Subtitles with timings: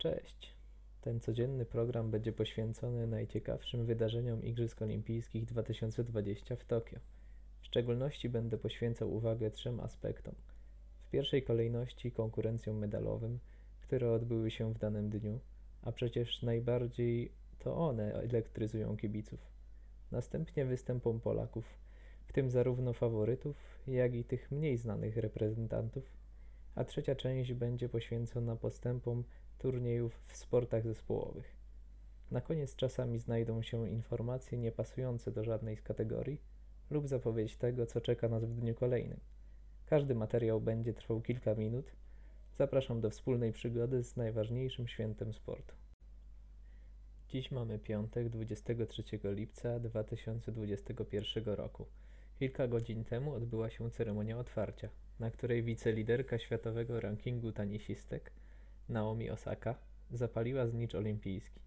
[0.00, 0.54] Cześć.
[1.00, 6.98] Ten codzienny program będzie poświęcony najciekawszym wydarzeniom Igrzysk Olimpijskich 2020 w Tokio.
[7.60, 10.34] W szczególności będę poświęcał uwagę trzem aspektom.
[11.06, 13.38] W pierwszej kolejności konkurencjom medalowym,
[13.80, 15.40] które odbyły się w danym dniu,
[15.82, 19.40] a przecież najbardziej to one elektryzują kibiców.
[20.10, 21.64] Następnie występom Polaków,
[22.26, 23.56] w tym zarówno faworytów,
[23.86, 26.19] jak i tych mniej znanych reprezentantów,
[26.80, 29.24] a trzecia część będzie poświęcona postępom
[29.58, 31.56] turniejów w sportach zespołowych.
[32.30, 36.40] Na koniec czasami znajdą się informacje niepasujące do żadnej z kategorii
[36.90, 39.20] lub zapowiedź tego, co czeka nas w dniu kolejnym.
[39.86, 41.92] Każdy materiał będzie trwał kilka minut.
[42.58, 45.74] Zapraszam do wspólnej przygody z najważniejszym świętem sportu.
[47.28, 51.86] Dziś mamy piątek, 23 lipca 2021 roku.
[52.40, 58.32] Kilka godzin temu odbyła się ceremonia otwarcia, na której wiceliderka światowego rankingu tenisistek
[58.88, 59.74] Naomi Osaka
[60.10, 61.60] zapaliła znicz olimpijski.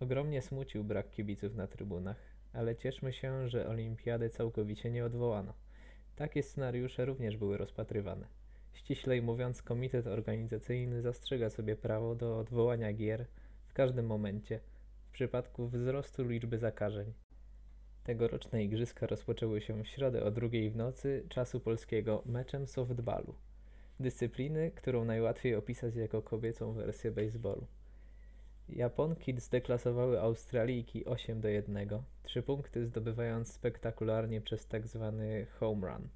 [0.00, 2.16] Ogromnie smucił brak kibiców na trybunach,
[2.52, 5.54] ale cieszmy się, że olimpiady całkowicie nie odwołano.
[6.16, 8.26] Takie scenariusze również były rozpatrywane.
[8.72, 13.26] Ściślej mówiąc, komitet organizacyjny zastrzega sobie prawo do odwołania gier
[13.66, 14.60] w każdym momencie
[15.08, 17.12] w przypadku wzrostu liczby zakażeń.
[18.10, 23.34] Tegoroczne igrzyska rozpoczęły się w środę o drugiej w nocy czasu polskiego meczem softballu
[24.00, 27.66] dyscypliny, którą najłatwiej opisać jako kobiecą wersję baseballu.
[28.68, 31.88] Japonki zdeklasowały Australijki 8 do 1,
[32.22, 34.66] trzy punkty zdobywając spektakularnie przez.
[34.66, 34.82] Tak
[35.58, 36.08] home run.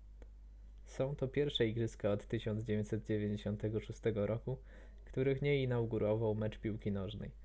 [0.84, 4.58] Są to pierwsze igrzyska od 1996 roku,
[5.04, 7.43] których nie inaugurował mecz piłki nożnej.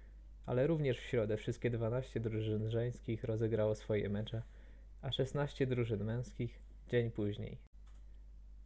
[0.49, 4.41] Ale również w środę wszystkie 12 drużyn żeńskich rozegrało swoje mecze,
[5.01, 7.57] a 16 drużyn męskich dzień później.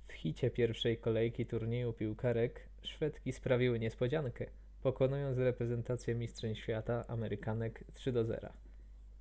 [0.07, 4.45] W hicie pierwszej kolejki turnieju piłkarek Szwedki sprawiły niespodziankę,
[4.81, 8.49] pokonując reprezentację mistrzeń świata Amerykanek 3 do 0.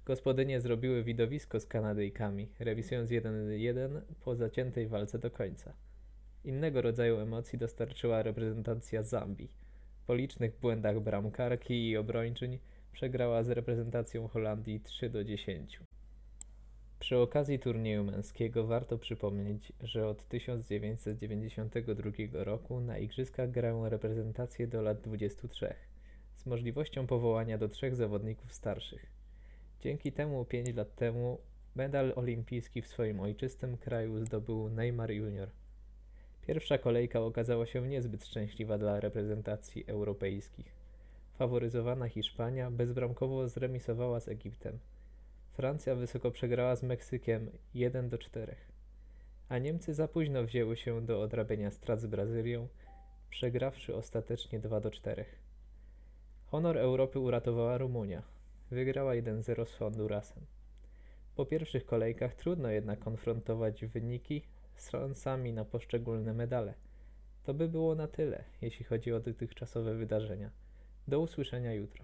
[0.05, 5.72] Gospodynie zrobiły widowisko z Kanadyjkami, rewisując 1-1 po zaciętej walce do końca.
[6.45, 9.62] Innego rodzaju emocji dostarczyła reprezentacja Zambii.
[10.07, 12.59] Po licznych błędach bramkarki i obrończyń
[12.93, 15.81] przegrała z reprezentacją Holandii 3 do 10.
[16.99, 24.83] Przy okazji turnieju męskiego warto przypomnieć, że od 1992 roku na igrzyskach grają reprezentacje do
[24.83, 25.75] lat 23,
[26.37, 29.07] z możliwością powołania do trzech zawodników starszych.
[29.81, 31.39] Dzięki temu 5 lat temu
[31.75, 35.49] medal olimpijski w swoim ojczystym kraju zdobył Neymar Junior.
[36.47, 40.72] Pierwsza kolejka okazała się niezbyt szczęśliwa dla reprezentacji europejskich.
[41.34, 44.78] Faworyzowana Hiszpania bezbramkowo zremisowała z Egiptem–
[45.53, 48.56] Francja wysoko przegrała z Meksykiem 1 do 4,
[49.48, 52.69] a Niemcy za późno wzięły się do odrabiania strat z Brazylią,
[53.30, 55.24] przegrawszy ostatecznie 2 do 4.
[56.47, 58.22] Honor Europy uratowała Rumunia.
[58.70, 60.47] Wygrała 1-0 z Hondurasem.
[61.36, 64.42] Po pierwszych kolejkach trudno jednak konfrontować wyniki
[64.91, 66.75] szansami na poszczególne medale.
[67.43, 70.50] To by było na tyle, jeśli chodzi o dotychczasowe wydarzenia.
[71.09, 72.00] Do usłyszenia jutro.